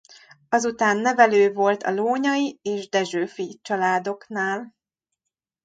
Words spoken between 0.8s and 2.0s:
nevelő volt a